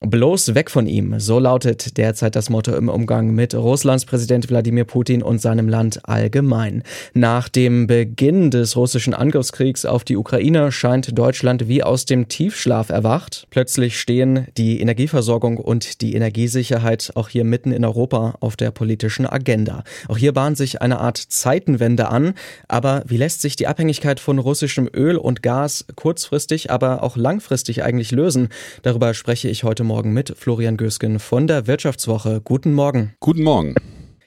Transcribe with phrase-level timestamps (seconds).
[0.00, 4.84] Bloß weg von ihm, so lautet derzeit das Motto im Umgang mit Russlands Präsident Wladimir
[4.84, 6.82] Putin und seinem Land allgemein.
[7.14, 12.90] Nach dem Beginn des russischen Angriffskriegs auf die Ukraine scheint Deutschland wie aus dem Tiefschlaf
[12.90, 13.46] erwacht.
[13.48, 19.26] Plötzlich stehen die Energieversorgung und die Energiesicherheit auch hier mitten in Europa auf der politischen
[19.26, 19.82] Agenda.
[20.08, 22.34] Auch hier bahnt sich eine Art Zeitenwende an.
[22.68, 27.82] Aber wie lässt sich die Abhängigkeit von russischem Öl und Gas kurzfristig, aber auch langfristig
[27.82, 28.50] eigentlich lösen?
[28.82, 32.40] Darüber spreche ich heute Morgen mit Florian Gösgen von der Wirtschaftswoche.
[32.42, 33.14] Guten Morgen.
[33.20, 33.74] Guten Morgen.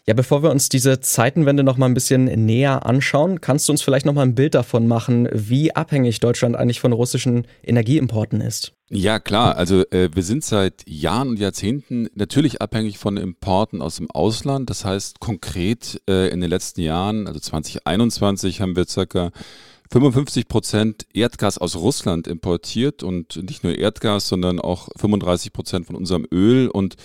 [0.10, 3.84] Ja, bevor wir uns diese Zeitenwende noch mal ein bisschen näher anschauen, kannst du uns
[3.84, 8.74] vielleicht noch mal ein Bild davon machen, wie abhängig Deutschland eigentlich von russischen Energieimporten ist?
[8.90, 9.56] Ja, klar.
[9.56, 14.72] Also äh, wir sind seit Jahren und Jahrzehnten natürlich abhängig von Importen aus dem Ausland.
[14.72, 19.30] Das heißt konkret äh, in den letzten Jahren, also 2021, haben wir circa
[19.92, 25.96] 55 Prozent Erdgas aus Russland importiert und nicht nur Erdgas, sondern auch 35 Prozent von
[25.96, 26.96] unserem Öl und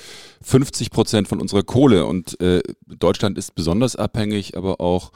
[0.43, 2.05] 50 Prozent von unserer Kohle.
[2.05, 5.13] Und äh, Deutschland ist besonders abhängig, aber auch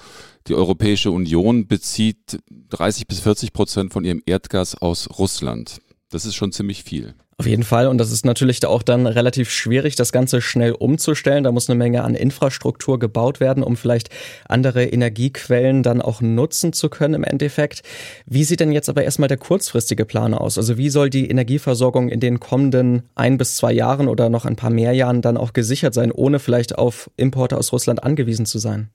[0.47, 2.39] die Europäische Union bezieht
[2.71, 5.83] 30 bis 40 Prozent von ihrem Erdgas aus Russland.
[6.11, 7.15] Das ist schon ziemlich viel.
[7.41, 7.87] Auf jeden Fall.
[7.87, 11.45] Und das ist natürlich auch dann relativ schwierig, das Ganze schnell umzustellen.
[11.45, 14.11] Da muss eine Menge an Infrastruktur gebaut werden, um vielleicht
[14.49, 17.85] andere Energiequellen dann auch nutzen zu können im Endeffekt.
[18.27, 20.59] Wie sieht denn jetzt aber erstmal der kurzfristige Plan aus?
[20.59, 24.57] Also wie soll die Energieversorgung in den kommenden ein bis zwei Jahren oder noch ein
[24.57, 28.59] paar mehr Jahren dann auch gesichert sein, ohne vielleicht auf Importe aus Russland angewiesen zu
[28.59, 28.91] sein?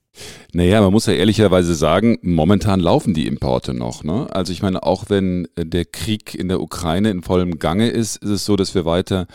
[0.53, 4.03] Naja, man muss ja ehrlicherweise sagen, momentan laufen die Importe noch.
[4.03, 4.28] Ne?
[4.31, 8.17] Also ich meine, auch wenn äh, der Krieg in der Ukraine in vollem Gange ist,
[8.17, 9.28] ist es so, dass wir weiter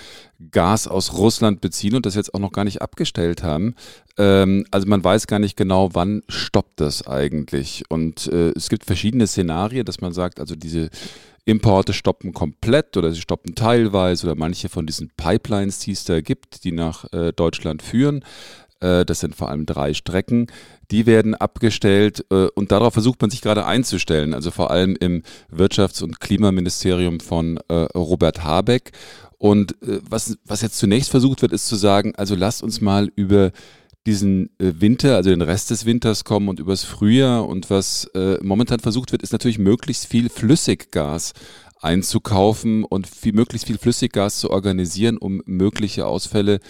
[0.52, 3.74] Gas aus Russland beziehen und das jetzt auch noch gar nicht abgestellt haben.
[4.16, 7.82] Ähm, also man weiß gar nicht genau, wann stoppt das eigentlich.
[7.88, 10.90] Und äh, es gibt verschiedene Szenarien, dass man sagt, also diese
[11.44, 16.20] Importe stoppen komplett oder sie stoppen teilweise oder manche von diesen Pipelines, die es da
[16.20, 18.22] gibt, die nach äh, Deutschland führen.
[18.80, 20.46] Äh, das sind vor allem drei Strecken.
[20.90, 25.22] Die werden abgestellt äh, und darauf versucht man sich gerade einzustellen, also vor allem im
[25.52, 28.92] Wirtschafts- und Klimaministerium von äh, Robert Habeck.
[29.40, 33.52] Und was, was jetzt zunächst versucht wird, ist zu sagen, also lasst uns mal über
[34.04, 37.46] diesen Winter, also den Rest des Winters kommen und übers Frühjahr.
[37.46, 38.10] Und was
[38.42, 41.34] momentan versucht wird, ist natürlich möglichst viel Flüssiggas
[41.80, 46.60] einzukaufen und viel, möglichst viel Flüssiggas zu organisieren, um mögliche Ausfälle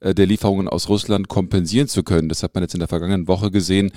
[0.00, 2.28] der Lieferungen aus Russland kompensieren zu können.
[2.28, 3.92] Das hat man jetzt in der vergangenen Woche gesehen.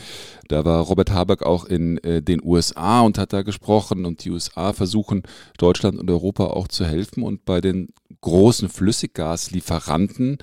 [0.47, 4.31] Da war Robert Habeck auch in äh, den USA und hat da gesprochen und die
[4.31, 5.23] USA versuchen
[5.57, 7.89] Deutschland und Europa auch zu helfen und bei den
[8.21, 10.37] großen Flüssiggaslieferanten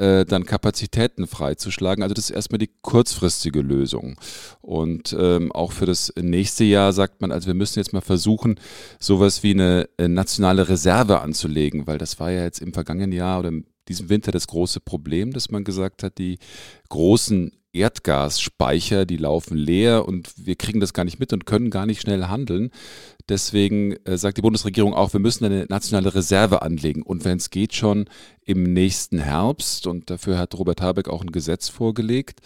[0.00, 2.02] äh, dann Kapazitäten freizuschlagen.
[2.02, 4.16] Also das ist erstmal die kurzfristige Lösung.
[4.62, 8.58] Und ähm, auch für das nächste Jahr sagt man, also wir müssen jetzt mal versuchen,
[8.98, 13.40] sowas wie eine äh, nationale Reserve anzulegen, weil das war ja jetzt im vergangenen Jahr
[13.40, 16.38] oder im diesem Winter das große Problem, dass man gesagt hat, die
[16.88, 21.86] großen Erdgasspeicher, die laufen leer und wir kriegen das gar nicht mit und können gar
[21.86, 22.70] nicht schnell handeln.
[23.28, 27.50] Deswegen äh, sagt die Bundesregierung auch, wir müssen eine nationale Reserve anlegen und wenn es
[27.50, 28.06] geht schon
[28.44, 32.40] im nächsten Herbst und dafür hat Robert Habeck auch ein Gesetz vorgelegt.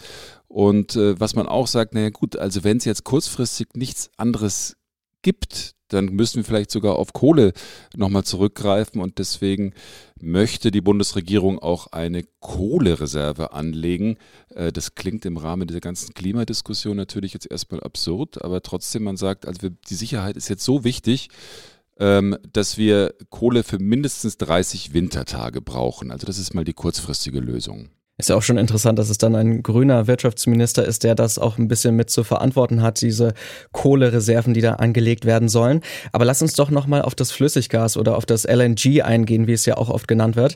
[0.47, 4.77] Und äh, was man auch sagt, naja gut, also wenn es jetzt kurzfristig nichts anderes
[5.25, 7.53] gibt, dann müssen wir vielleicht sogar auf Kohle
[7.95, 9.73] nochmal zurückgreifen und deswegen
[10.21, 14.17] möchte die Bundesregierung auch eine Kohlereserve anlegen.
[14.49, 19.17] Äh, das klingt im Rahmen dieser ganzen Klimadiskussion natürlich jetzt erstmal absurd, aber trotzdem man
[19.17, 21.29] sagt, also die Sicherheit ist jetzt so wichtig,
[21.97, 26.11] ähm, dass wir Kohle für mindestens 30 Wintertage brauchen.
[26.11, 27.89] Also das ist mal die kurzfristige Lösung.
[28.17, 31.57] Ist ja auch schon interessant, dass es dann ein grüner Wirtschaftsminister ist, der das auch
[31.57, 33.33] ein bisschen mit zu verantworten hat, diese
[33.73, 35.81] Kohlereserven, die da angelegt werden sollen.
[36.13, 39.65] Aber lass uns doch nochmal auf das Flüssiggas oder auf das LNG eingehen, wie es
[39.65, 40.55] ja auch oft genannt wird.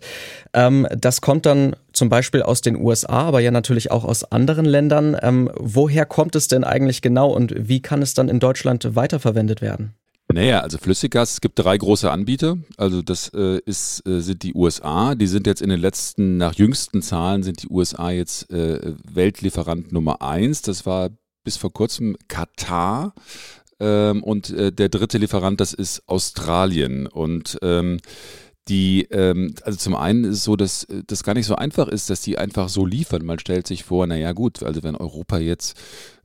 [0.54, 4.64] Ähm, das kommt dann zum Beispiel aus den USA, aber ja natürlich auch aus anderen
[4.64, 5.18] Ländern.
[5.22, 9.62] Ähm, woher kommt es denn eigentlich genau und wie kann es dann in Deutschland weiterverwendet
[9.62, 9.99] werden?
[10.32, 12.58] Naja, also Flüssiggas, es gibt drei große Anbieter.
[12.78, 15.16] Also das äh, ist, äh, sind die USA.
[15.16, 19.92] Die sind jetzt in den letzten, nach jüngsten Zahlen sind die USA jetzt äh, Weltlieferant
[19.92, 20.62] Nummer eins.
[20.62, 21.10] Das war
[21.44, 23.16] bis vor kurzem Katar.
[23.80, 27.08] Ähm, und äh, der dritte Lieferant, das ist Australien.
[27.08, 27.98] Und ähm,
[28.70, 31.88] die, ähm, also zum einen ist es so, dass äh, das gar nicht so einfach
[31.88, 33.26] ist, dass die einfach so liefern.
[33.26, 35.78] Man stellt sich vor, naja gut, also wenn Europa jetzt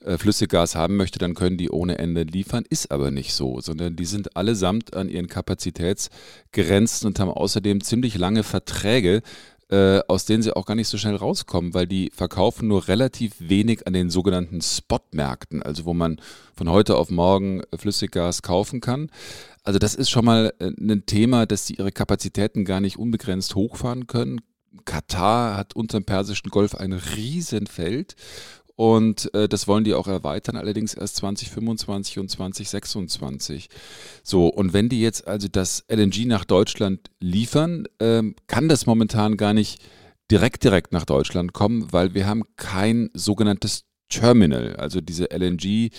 [0.04, 2.64] äh, Flüssiggas haben möchte, dann können die ohne Ende liefern.
[2.68, 8.16] Ist aber nicht so, sondern die sind allesamt an ihren Kapazitätsgrenzen und haben außerdem ziemlich
[8.18, 9.22] lange Verträge
[9.70, 13.32] äh, aus denen sie auch gar nicht so schnell rauskommen, weil die verkaufen nur relativ
[13.38, 16.20] wenig an den sogenannten Spotmärkten, also wo man
[16.54, 19.10] von heute auf morgen Flüssiggas kaufen kann.
[19.62, 23.54] Also das ist schon mal äh, ein Thema, dass sie ihre Kapazitäten gar nicht unbegrenzt
[23.54, 24.40] hochfahren können.
[24.84, 28.16] Katar hat unter dem Persischen Golf ein Riesenfeld
[28.76, 33.68] und äh, das wollen die auch erweitern, allerdings erst 2025 und 2026.
[34.22, 39.36] So, und wenn die jetzt also das LNG nach Deutschland liefern, ähm, kann das momentan
[39.36, 39.80] gar nicht
[40.30, 44.74] direkt direkt nach Deutschland kommen, weil wir haben kein sogenanntes Terminal.
[44.76, 45.90] Also diese LNG,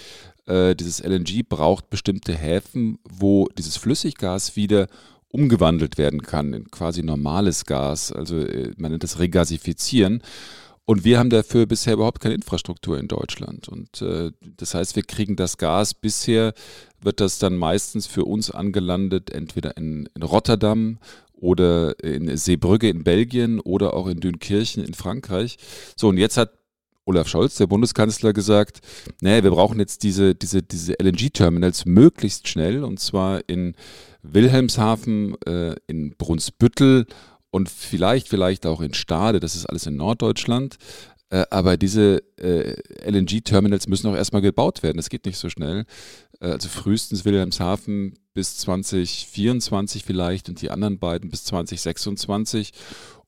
[0.46, 4.88] äh, dieses LNG braucht bestimmte Häfen, wo dieses Flüssiggas wieder
[5.30, 8.12] umgewandelt werden kann in quasi normales Gas.
[8.12, 10.22] Also äh, man nennt das Regasifizieren.
[10.86, 13.68] Und wir haben dafür bisher überhaupt keine Infrastruktur in Deutschland.
[13.68, 15.96] Und äh, das heißt, wir kriegen das Gas.
[15.96, 16.54] Bisher
[17.02, 21.00] wird das dann meistens für uns angelandet, entweder in, in Rotterdam
[21.34, 25.58] oder in Seebrügge in Belgien oder auch in Dünkirchen in Frankreich.
[25.96, 26.52] So, und jetzt hat
[27.06, 28.82] Olaf Scholz, der Bundeskanzler, gesagt,
[29.22, 33.76] naja, wir brauchen jetzt diese, diese, diese LNG-Terminals möglichst schnell und zwar in
[34.24, 37.06] Wilhelmshaven, äh, in Brunsbüttel
[37.56, 40.76] und vielleicht, vielleicht auch in Stade, das ist alles in Norddeutschland.
[41.30, 42.76] Äh, aber diese äh,
[43.10, 44.98] LNG-Terminals müssen auch erstmal gebaut werden.
[44.98, 45.86] Das geht nicht so schnell.
[46.42, 52.72] Äh, also frühestens Wilhelmshaven bis 2024 vielleicht und die anderen beiden bis 2026.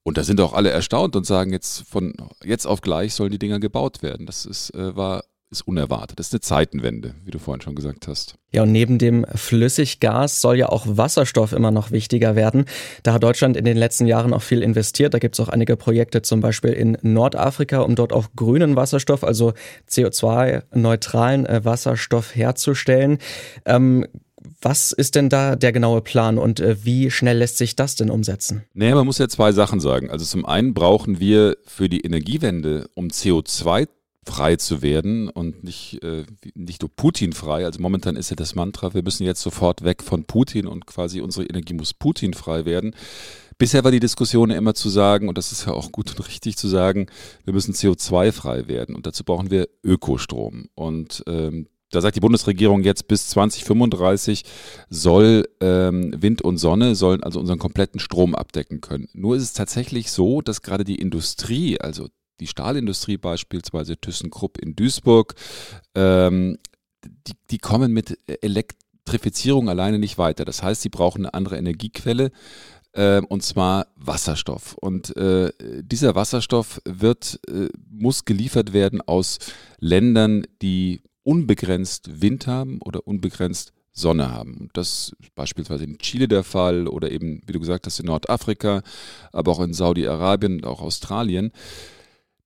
[0.04, 2.14] Und da sind auch alle erstaunt und sagen jetzt von
[2.44, 4.26] jetzt auf gleich sollen die Dinger gebaut werden.
[4.26, 6.20] Das ist, äh, war ist unerwartet.
[6.20, 8.36] Das ist eine Zeitenwende, wie du vorhin schon gesagt hast.
[8.52, 12.66] Ja, und neben dem Flüssiggas soll ja auch Wasserstoff immer noch wichtiger werden.
[13.04, 15.14] Da hat Deutschland in den letzten Jahren auch viel investiert.
[15.14, 19.24] Da gibt es auch einige Projekte, zum Beispiel in Nordafrika, um dort auch grünen Wasserstoff,
[19.24, 19.54] also
[19.90, 23.20] CO2-neutralen äh, Wasserstoff herzustellen.
[23.66, 24.06] Ähm,
[24.62, 28.10] was ist denn da der genaue Plan und äh, wie schnell lässt sich das denn
[28.10, 28.64] umsetzen?
[28.74, 30.10] Naja, man muss ja zwei Sachen sagen.
[30.10, 33.88] Also zum einen brauchen wir für die Energiewende, um CO2
[34.28, 37.66] frei zu werden und nicht, äh, nicht nur Putin frei.
[37.66, 41.22] Also momentan ist ja das Mantra, wir müssen jetzt sofort weg von Putin und quasi
[41.22, 42.96] unsere Energie muss Putin frei werden.
[43.58, 46.58] Bisher war die Diskussion immer zu sagen, und das ist ja auch gut und richtig
[46.58, 47.08] zu sagen,
[47.44, 50.68] wir müssen CO2-frei werden und dazu brauchen wir Ökostrom.
[50.76, 54.44] Und ähm, da sagt die Bundesregierung jetzt bis 2035
[54.90, 59.08] soll ähm, Wind und Sonne sollen also unseren kompletten Strom abdecken können.
[59.14, 62.10] Nur ist es tatsächlich so, dass gerade die Industrie, also
[62.40, 65.36] die Stahlindustrie beispielsweise, ThyssenKrupp in Duisburg,
[65.96, 66.58] ähm,
[67.04, 70.46] die, die kommen mit Elektrifizierung alleine nicht weiter.
[70.46, 72.32] Das heißt, sie brauchen eine andere Energiequelle
[72.94, 74.76] äh, und zwar Wasserstoff.
[74.80, 75.52] Und äh,
[75.82, 79.38] dieser Wasserstoff wird, äh, muss geliefert werden aus
[79.80, 84.70] Ländern, die unbegrenzt Wind haben oder unbegrenzt Sonne haben.
[84.74, 88.84] Das ist beispielsweise in Chile der Fall oder eben, wie du gesagt hast, in Nordafrika,
[89.32, 91.52] aber auch in Saudi-Arabien und auch Australien.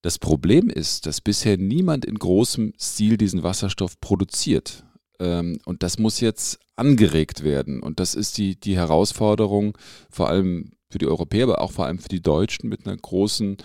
[0.02, 4.84] Das Problem ist, dass bisher niemand in großem Stil diesen Wasserstoff produziert.
[5.20, 7.82] Ähm, und das muss jetzt angeregt werden.
[7.82, 9.78] Und das ist die, die Herausforderung,
[10.10, 13.58] vor allem für die Europäer, aber auch vor allem für die Deutschen mit einer großen,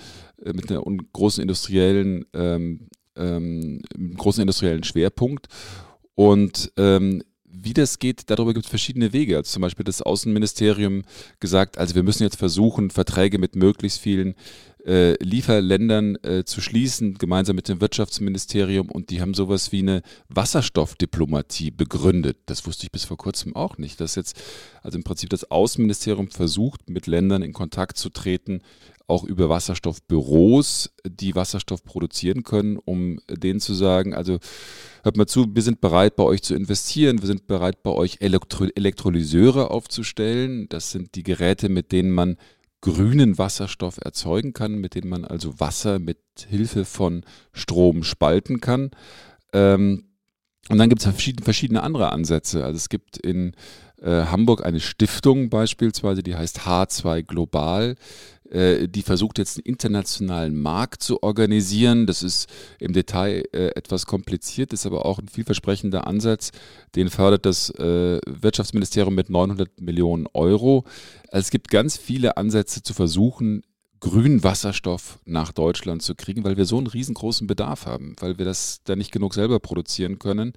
[0.44, 3.80] äh, mit einer großen industriellen, ähm, ähm,
[4.16, 5.46] großen industriellen Schwerpunkt.
[6.14, 9.36] Und ähm, wie das geht, darüber gibt es verschiedene Wege.
[9.36, 11.02] Also zum Beispiel das Außenministerium
[11.40, 14.34] gesagt, also wir müssen jetzt versuchen, Verträge mit möglichst vielen
[14.86, 18.90] äh, Lieferländern äh, zu schließen, gemeinsam mit dem Wirtschaftsministerium.
[18.90, 22.38] Und die haben sowas wie eine Wasserstoffdiplomatie begründet.
[22.46, 24.00] Das wusste ich bis vor kurzem auch nicht.
[24.00, 24.40] Dass jetzt
[24.82, 28.62] also im Prinzip das Außenministerium versucht, mit Ländern in Kontakt zu treten,
[29.08, 34.38] auch über Wasserstoffbüros, die Wasserstoff produzieren können, um denen zu sagen, also
[35.05, 38.19] hört mal zu, wir sind bereit, bei euch zu investieren, wir sind bereit, bei euch
[38.20, 40.69] Elektro Elektrolyseure aufzustellen.
[40.69, 42.36] Das sind die Geräte, mit denen man
[42.86, 48.93] grünen Wasserstoff erzeugen kann, mit dem man also Wasser mit Hilfe von Strom spalten kann.
[49.52, 50.05] Ähm,
[50.69, 51.12] und dann gibt es
[51.43, 52.64] verschiedene, andere Ansätze.
[52.64, 53.56] Also es gibt in
[54.03, 57.96] Hamburg eine Stiftung beispielsweise, die heißt H2 Global.
[58.50, 62.06] Äh, die versucht jetzt einen internationalen Markt zu organisieren.
[62.06, 62.48] Das ist
[62.79, 66.53] im Detail äh, etwas kompliziert, ist aber auch ein vielversprechender Ansatz.
[66.94, 70.84] Den fördert das äh, Wirtschaftsministerium mit 900 Millionen Euro.
[71.31, 73.62] Also es gibt ganz viele Ansätze zu versuchen,
[74.00, 78.44] grünen Wasserstoff nach Deutschland zu kriegen, weil wir so einen riesengroßen Bedarf haben, weil wir
[78.44, 80.53] das da nicht genug selber produzieren können.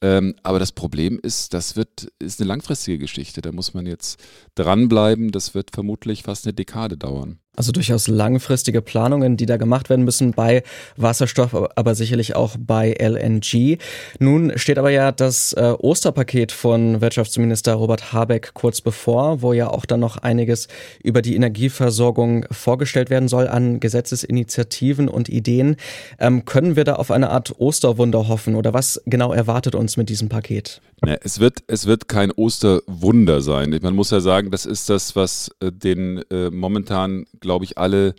[0.00, 3.40] Ähm, aber das Problem ist, das wird, ist eine langfristige Geschichte.
[3.40, 4.22] Da muss man jetzt
[4.54, 5.30] dranbleiben.
[5.30, 7.38] Das wird vermutlich fast eine Dekade dauern.
[7.54, 10.62] Also durchaus langfristige Planungen, die da gemacht werden müssen bei
[10.96, 13.76] Wasserstoff, aber sicherlich auch bei LNG.
[14.18, 19.68] Nun steht aber ja das äh, Osterpaket von Wirtschaftsminister Robert Habeck kurz bevor, wo ja
[19.68, 20.68] auch dann noch einiges
[21.04, 25.76] über die Energieversorgung vorgestellt werden soll an Gesetzesinitiativen und Ideen.
[26.18, 30.08] Ähm, können wir da auf eine Art Osterwunder hoffen oder was genau erwartet uns mit
[30.08, 30.80] diesem Paket?
[31.04, 33.76] Ja, es, wird, es wird kein Osterwunder sein.
[33.82, 38.14] Man muss ja sagen, das ist das, was äh, den äh, momentan glaube ich, alle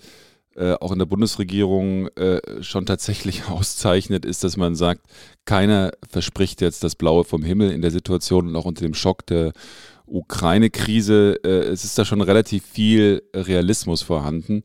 [0.55, 5.01] äh, auch in der Bundesregierung äh, schon tatsächlich auszeichnet, ist, dass man sagt,
[5.45, 9.25] keiner verspricht jetzt das Blaue vom Himmel in der Situation und auch unter dem Schock
[9.25, 9.53] der
[10.05, 11.39] Ukraine-Krise.
[11.43, 14.61] Äh, es ist da schon relativ viel Realismus vorhanden.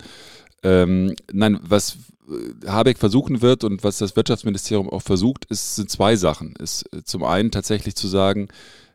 [0.63, 1.97] Ähm, nein, was
[2.29, 6.55] äh, Habeck versuchen wird und was das Wirtschaftsministerium auch versucht, ist, sind zwei Sachen.
[6.57, 8.49] Ist äh, zum einen tatsächlich zu sagen,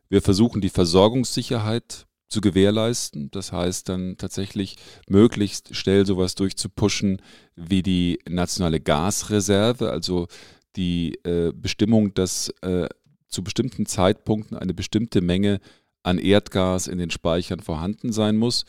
[0.09, 3.29] wir versuchen die Versorgungssicherheit zu gewährleisten.
[3.31, 4.75] Das heißt dann tatsächlich
[5.07, 7.21] möglichst schnell sowas durchzupushen
[7.55, 10.27] wie die nationale Gasreserve, also
[10.75, 12.89] die äh, Bestimmung, dass äh,
[13.27, 15.59] zu bestimmten Zeitpunkten eine bestimmte Menge
[16.01, 18.65] an Erdgas in den Speichern vorhanden sein muss.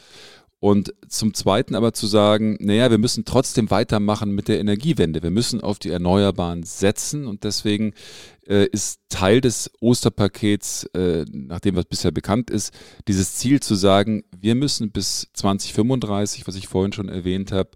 [0.60, 5.22] Und zum Zweiten aber zu sagen, naja, wir müssen trotzdem weitermachen mit der Energiewende.
[5.22, 7.92] Wir müssen auf die Erneuerbaren setzen und deswegen
[8.46, 12.72] äh, ist Teil des Osterpakets, äh, nach dem was bisher bekannt ist,
[13.08, 17.70] dieses Ziel zu sagen, wir müssen bis 2035, was ich vorhin schon erwähnt habe,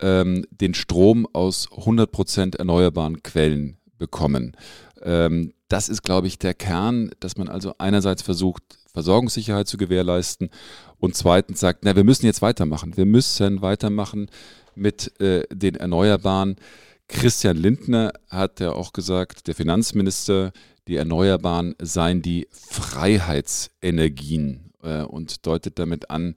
[0.00, 4.56] ähm, den Strom aus 100% erneuerbaren Quellen bekommen.
[5.02, 10.50] Ähm, das ist, glaube ich, der Kern, dass man also einerseits versucht, Versorgungssicherheit zu gewährleisten
[10.98, 12.96] und zweitens sagt, na, wir müssen jetzt weitermachen.
[12.96, 14.30] Wir müssen weitermachen
[14.76, 16.56] mit äh, den Erneuerbaren.
[17.08, 20.52] Christian Lindner hat ja auch gesagt, der Finanzminister,
[20.88, 26.34] die Erneuerbaren seien die Freiheitsenergien äh, und deutet damit an,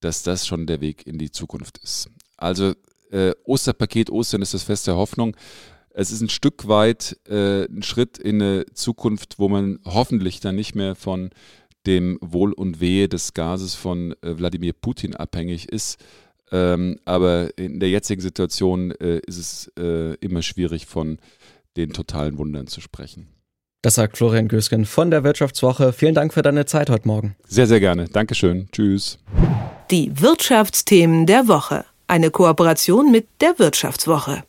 [0.00, 2.10] dass das schon der Weg in die Zukunft ist.
[2.36, 2.74] Also
[3.10, 5.36] äh, Osterpaket, Ostern ist das Fest der Hoffnung.
[5.90, 10.54] Es ist ein Stück weit äh, ein Schritt in eine Zukunft, wo man hoffentlich dann
[10.54, 11.30] nicht mehr von
[11.86, 15.98] dem Wohl und Wehe des Gases von äh, Wladimir Putin abhängig ist.
[16.52, 21.18] Ähm, aber in der jetzigen Situation äh, ist es äh, immer schwierig, von
[21.76, 23.28] den totalen Wundern zu sprechen.
[23.82, 25.92] Das sagt Florian Gösgen von der Wirtschaftswoche.
[25.92, 27.36] Vielen Dank für deine Zeit heute Morgen.
[27.46, 28.08] Sehr, sehr gerne.
[28.08, 28.68] Dankeschön.
[28.72, 29.18] Tschüss.
[29.90, 31.84] Die Wirtschaftsthemen der Woche.
[32.08, 34.42] Eine Kooperation mit der Wirtschaftswoche.